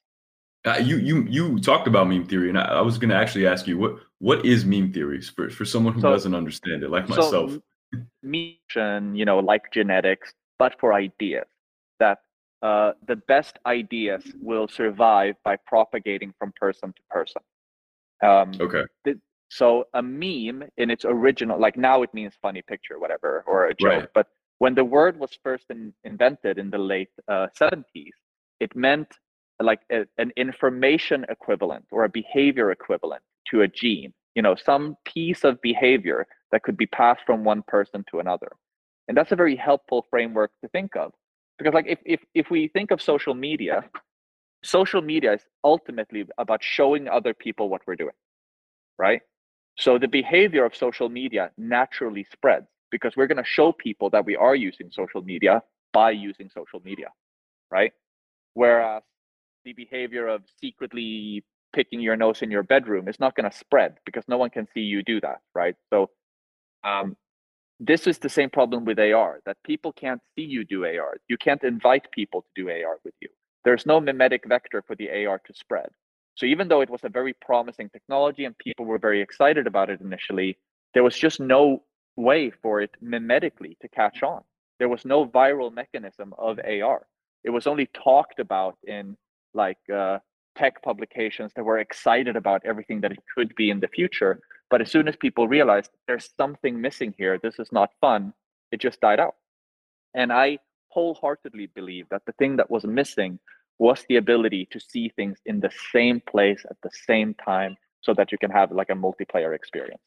[0.64, 3.46] Uh, you you you talked about meme theory, and I, I was going to actually
[3.46, 6.90] ask you what what is meme theories for for someone who So- doesn't understand it,
[6.90, 7.59] like So, myself.
[8.22, 11.46] meme, you know, like genetics, but for ideas.
[11.98, 12.18] That
[12.62, 17.42] uh, the best ideas will survive by propagating from person to person.
[18.22, 18.85] Um, Okay,
[19.51, 23.75] So a meme in its original, like now it means funny picture, whatever, or a
[23.75, 23.90] joke.
[23.90, 24.09] Right.
[24.14, 28.14] But when the word was first in, invented in the late uh, 70s,
[28.61, 29.09] it meant
[29.62, 34.12] like a, an information equivalent or a behavior equivalent to a gene.
[34.35, 38.53] You know, some piece of behavior that could be passed from one person to another.
[39.09, 41.12] And that's a very helpful framework to think of.
[41.59, 43.85] Because like if if if we think of social media,
[44.64, 48.12] social media is ultimately about showing other people what we're doing
[48.98, 49.22] right?
[49.79, 54.25] So the behavior of social media naturally spreads because we're going to show people that
[54.25, 57.09] we are using social media by using social media,
[57.70, 57.92] right?
[58.55, 59.03] Whereas
[59.64, 63.96] the behavior of secretly picking your nose in your bedroom is not going to spread
[64.05, 65.75] because no one can see you do that, right?
[65.90, 66.11] So
[66.85, 67.16] um,
[67.81, 71.16] this is the same problem with AR that people can't see you do AR.
[71.29, 73.29] You can't invite people to do AR with you.
[73.64, 75.88] There's no memetic vector for the AR to spread.
[76.35, 79.90] So even though it was a very promising technology and people were very excited about
[79.90, 80.59] it initially,
[80.94, 81.83] there was just no
[82.16, 84.42] way for it memetically to catch on.
[84.79, 87.07] There was no viral mechanism of AR.
[87.44, 89.16] It was only talked about in
[89.55, 90.19] like uh,
[90.57, 94.41] tech publications that were excited about everything that it could be in the future.
[94.71, 98.33] But as soon as people realized there's something missing here, this is not fun,
[98.71, 99.37] it just died out.
[100.15, 103.38] And I wholeheartedly believe that the thing that was missing
[103.79, 108.12] was the ability to see things in the same place at the same time so
[108.15, 110.03] that you can have like a multiplayer experience.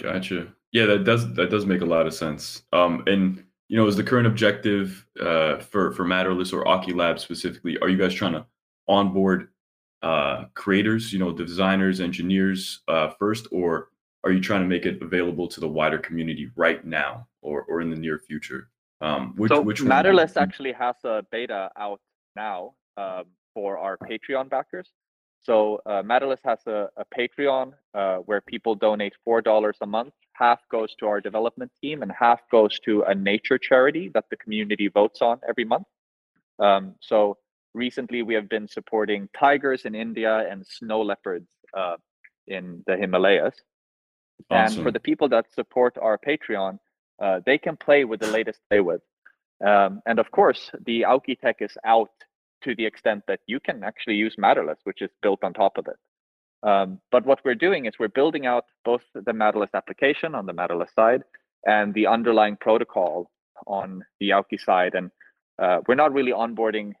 [0.00, 0.48] gotcha.
[0.72, 2.62] Yeah, that does that does make a lot of sense.
[2.72, 7.18] Um, and you know, is the current objective uh, for for Matterless or Auki Lab
[7.18, 7.78] specifically?
[7.78, 8.44] Are you guys trying to
[8.86, 9.48] onboard
[10.02, 13.88] uh, creators, you know, designers, engineers uh, first, or
[14.24, 17.80] are you trying to make it available to the wider community right now or or
[17.80, 18.68] in the near future?
[19.00, 22.00] Um, which so which one- Matterless actually has a beta out
[22.36, 24.90] now um, for our Patreon backers.
[25.44, 26.02] So uh,
[26.44, 30.14] has a, a Patreon uh, where people donate four dollars a month.
[30.34, 34.36] Half goes to our development team, and half goes to a nature charity that the
[34.36, 35.86] community votes on every month.
[36.58, 37.38] Um, so
[37.74, 41.96] recently, we have been supporting tigers in India and snow leopards uh,
[42.46, 43.54] in the Himalayas.
[44.50, 46.78] And for the people that support our Patreon,
[47.20, 49.00] uh, they can play with the latest play with.
[49.64, 52.10] Um, and of course, the Auki tech is out
[52.64, 55.86] to the extent that you can actually use Matterless, which is built on top of
[55.86, 55.96] it.
[56.68, 60.52] Um, but what we're doing is we're building out both the Matterless application on the
[60.52, 61.22] Matterless side
[61.66, 63.30] and the underlying protocol
[63.66, 64.94] on the Auki side.
[64.94, 65.10] And
[65.60, 66.92] uh, we're not really onboarding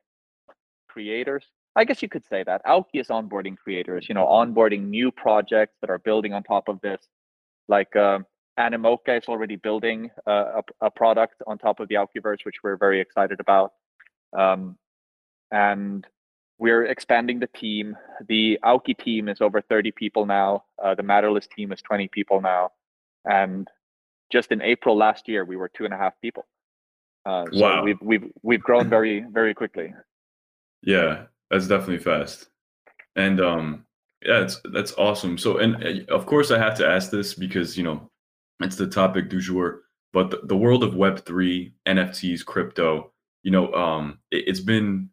[0.88, 1.44] creators.
[1.74, 5.74] I guess you could say that Auki is onboarding creators, you know, onboarding new projects
[5.80, 7.00] that are building on top of this.
[7.68, 8.26] Like um,
[8.58, 12.76] Animoca is already building uh, a, a product on top of the Aukiverse, which we're
[12.76, 13.72] very excited about.
[14.36, 14.76] Um,
[15.52, 16.06] and
[16.58, 17.96] we're expanding the team.
[18.28, 20.64] The Auki team is over 30 people now.
[20.82, 22.70] Uh, the Matterless team is 20 people now.
[23.24, 23.68] And
[24.32, 26.46] just in April last year, we were two and a half people.
[27.24, 27.84] Uh, so Wow.
[27.84, 29.94] we've we've we've grown very very quickly.
[30.82, 32.48] Yeah, that's definitely fast.
[33.14, 33.84] And um
[34.24, 35.38] yeah, it's that's awesome.
[35.38, 38.10] So and of course I have to ask this because, you know,
[38.60, 39.82] it's the topic du jour,
[40.12, 43.12] but the, the world of web3, NFTs, crypto,
[43.44, 45.10] you know, um it, it's been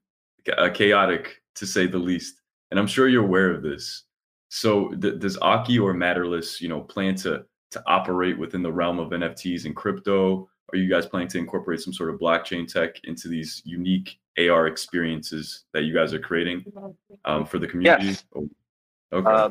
[0.58, 2.42] uh, chaotic to say the least.
[2.72, 4.04] And I'm sure you're aware of this.
[4.50, 8.98] So th- does Auki or Matterless, you know, plan to to operate within the realm
[9.00, 10.50] of NFTs and crypto?
[10.74, 14.66] Are you guys planning to incorporate some sort of blockchain tech into these unique AR
[14.66, 16.66] experiences that you guys are creating
[17.26, 18.08] um, for the community?
[18.08, 18.24] Yes.
[18.36, 18.50] Oh,
[19.12, 19.28] Okay.
[19.28, 19.50] Uh,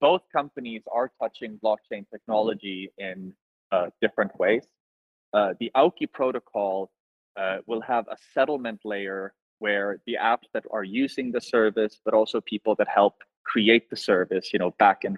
[0.00, 3.34] both companies are touching blockchain technology in
[3.70, 4.64] uh, different ways.
[5.34, 6.90] Uh, the Auki protocol
[7.36, 12.14] uh, we'll have a settlement layer where the apps that are using the service, but
[12.14, 15.16] also people that help create the service, you know, backend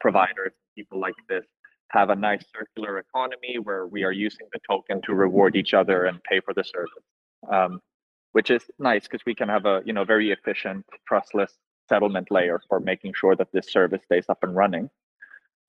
[0.00, 1.44] providers, people like this,
[1.88, 6.06] have a nice circular economy where we are using the token to reward each other
[6.06, 7.04] and pay for the service,
[7.50, 7.80] um,
[8.32, 11.52] which is nice because we can have a you know very efficient, trustless
[11.88, 14.88] settlement layer for making sure that this service stays up and running.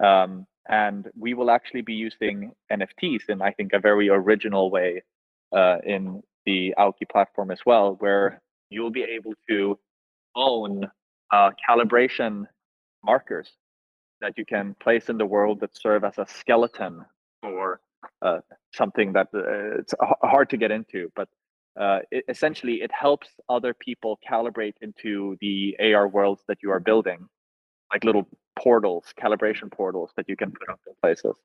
[0.01, 5.03] Um, and we will actually be using NFTs in I think a very original way
[5.51, 9.77] uh, in the Auki platform as well, where you'll be able to
[10.35, 10.85] own
[11.31, 12.45] uh, calibration
[13.03, 13.51] markers
[14.21, 17.03] that you can place in the world that serve as a skeleton
[17.41, 17.81] for
[18.21, 18.39] uh,
[18.73, 21.27] something that uh, it's hard to get into, but
[21.79, 26.79] uh, it, essentially it helps other people calibrate into the AR worlds that you are
[26.79, 27.27] building,
[27.91, 28.27] like little
[28.57, 31.35] portals, calibration portals that you can put up in places.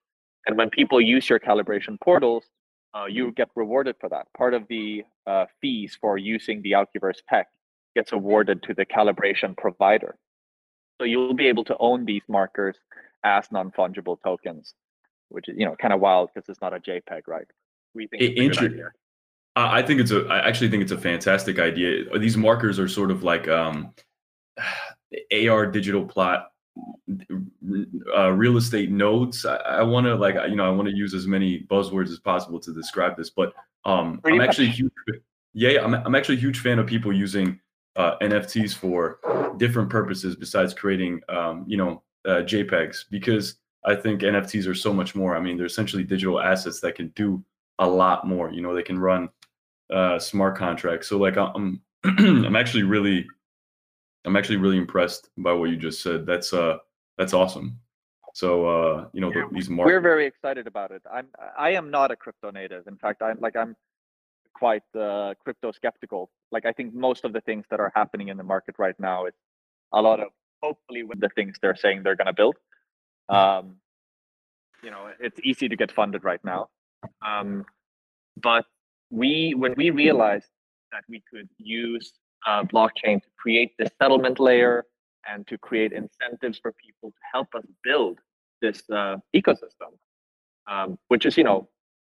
[0.46, 2.44] And when people use your calibration portals,
[2.95, 4.26] uh, you get rewarded for that.
[4.36, 7.49] Part of the uh, fees for using the Aukiverse tech
[7.95, 10.16] gets awarded to the calibration provider.
[11.01, 12.76] So you'll be able to own these markers
[13.24, 14.74] as non-fungible tokens,
[15.28, 17.47] which is you know kind of wild because it's not a JPEG, right?
[17.95, 18.84] We think it, interesting.
[19.57, 20.24] I think it's a.
[20.26, 22.18] I actually think it's a fantastic idea.
[22.18, 23.93] These markers are sort of like um,
[25.49, 26.49] AR digital plot
[28.16, 29.44] uh, real estate nodes.
[29.44, 32.18] I, I want to like you know I want to use as many buzzwords as
[32.18, 33.52] possible to describe this, but
[33.84, 34.92] um, I'm actually huge.
[35.54, 37.60] Yeah, I'm I'm actually a huge fan of people using
[37.96, 39.18] uh, NFTs for
[39.56, 44.92] different purposes besides creating, um, you know, uh, JPEGs because I think NFTs are so
[44.92, 45.36] much more.
[45.36, 47.42] I mean, they're essentially digital assets that can do
[47.78, 48.50] a lot more.
[48.52, 49.28] You know, they can run
[49.92, 51.08] uh, smart contracts.
[51.08, 53.26] So like I'm, I'm actually really,
[54.28, 56.26] I'm actually really impressed by what you just said.
[56.26, 56.76] That's uh,
[57.16, 57.80] that's awesome.
[58.34, 59.92] So uh, you know, yeah, the, these markets.
[59.94, 61.02] We're very excited about it.
[61.10, 62.86] I'm, I am not a crypto native.
[62.86, 63.74] In fact, I'm like I'm
[64.54, 66.30] quite uh, crypto skeptical.
[66.52, 69.24] Like I think most of the things that are happening in the market right now,
[69.24, 69.38] it's
[69.94, 70.28] a lot of
[70.62, 72.56] hopefully with the things they're saying they're going to build.
[73.30, 73.36] Hmm.
[73.36, 73.76] Um,
[74.82, 76.68] you know, it's easy to get funded right now.
[77.26, 77.64] Um,
[78.40, 78.66] but
[79.10, 80.50] we, when we realized
[80.92, 82.12] that we could use
[82.47, 84.84] uh, blockchain to create the settlement layer
[85.30, 88.18] and to create incentives for people to help us build
[88.61, 89.93] this uh, ecosystem,
[90.70, 91.68] um, which is, you know,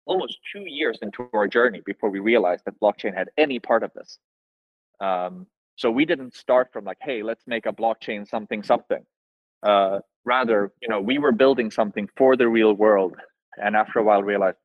[0.06, 3.92] almost two years into our journey before we realized that blockchain had any part of
[3.94, 4.18] this.
[5.00, 9.04] Um, so we didn't start from like, hey, let's make a blockchain something something.
[9.64, 13.16] Uh, rather, you know, we were building something for the real world,
[13.58, 14.58] and after a while realized,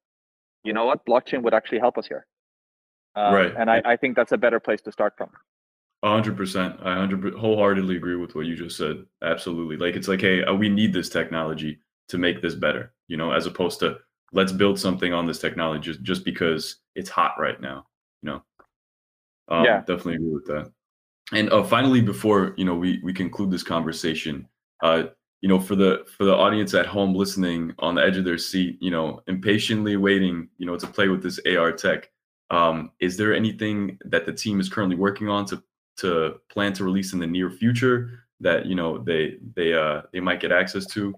[0.65, 2.27] you know what, blockchain would actually help us here.
[3.17, 3.55] Um, right.
[3.59, 5.31] And I, I think that's a better place to start from.
[6.05, 6.79] hundred percent.
[6.83, 9.05] I hundred wholeheartedly agree with what you just said.
[9.23, 9.77] Absolutely.
[9.77, 12.93] Like it's like, hey, uh, we need this technology to make this better.
[13.09, 13.99] You know, as opposed to
[14.33, 17.87] let's build something on this technology just, just because it's hot right now.
[18.23, 18.43] You know,
[19.49, 20.73] um, yeah, definitely agree with that.
[21.33, 24.49] And uh, finally, before you know we we conclude this conversation,
[24.83, 25.05] uh,
[25.41, 28.39] you know, for the for the audience at home listening on the edge of their
[28.39, 32.11] seat, you know, impatiently waiting, you know, to play with this AR tech.
[32.51, 35.63] Um, is there anything that the team is currently working on to
[35.99, 40.21] to plan to release in the near future that you know they they uh they
[40.21, 41.15] might get access to?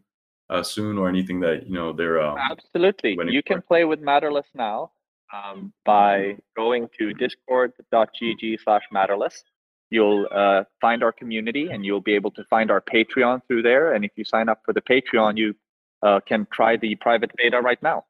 [0.51, 3.17] uh, soon or anything that you know they're um, absolutely.
[3.29, 4.91] you can play with matterless now
[5.33, 9.45] um, by going to discord.gg slash matterless.
[9.91, 13.95] You'll uh, find our community and you'll be able to find our patreon through there.
[13.95, 15.55] And if you sign up for the patreon you
[16.03, 18.05] uh, can try the private beta right now.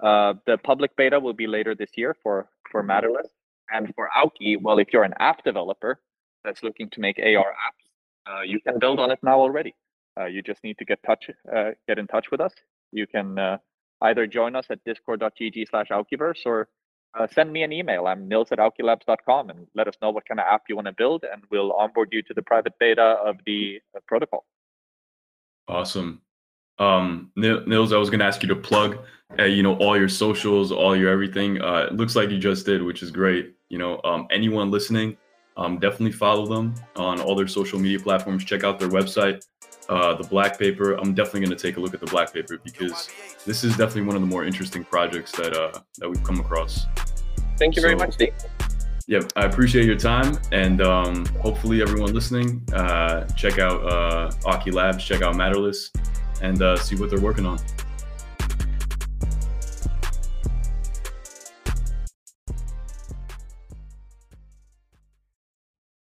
[0.00, 3.28] Uh, the public beta will be later this year for for matterless
[3.76, 5.92] and for auki well if you're an app developer
[6.44, 7.84] that's looking to make ar apps
[8.30, 9.74] uh, you can build on it now already
[10.18, 12.52] uh, you just need to get touch, uh, get in touch with us.
[12.92, 13.58] You can uh,
[14.02, 16.68] either join us at discord.gg slash Aukiverse or
[17.18, 18.06] uh, send me an email.
[18.06, 20.92] I'm nils at aukilabs.com and let us know what kind of app you want to
[20.92, 24.44] build, and we'll onboard you to the private beta of the uh, protocol.
[25.68, 26.20] Awesome.
[26.78, 28.98] Um, Nils, I was going to ask you to plug,
[29.38, 31.60] you know, all your socials, all your everything.
[31.60, 33.54] Uh, it looks like you just did, which is great.
[33.68, 35.16] You know, um, anyone listening,
[35.56, 38.44] um, definitely follow them on all their social media platforms.
[38.44, 39.42] Check out their website
[39.88, 40.94] uh, the black paper.
[40.94, 43.08] I'm definitely going to take a look at the black paper because
[43.46, 46.86] this is definitely one of the more interesting projects that uh, that we've come across.
[47.58, 48.34] Thank you so, very much, Steve.
[49.06, 54.72] Yeah, I appreciate your time, and um, hopefully everyone listening, uh, check out uh, Auki
[54.72, 55.92] Labs, check out Matterless,
[56.40, 57.58] and uh, see what they're working on.